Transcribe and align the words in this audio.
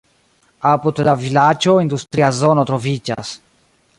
Apud 0.69 1.01
la 1.07 1.13
vilaĝo 1.25 1.77
industria 1.85 2.31
zono 2.39 2.65
troviĝas. 2.73 3.37